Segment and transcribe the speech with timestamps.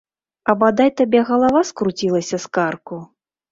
[0.53, 3.03] А бадай табе галава скруцілася з карку!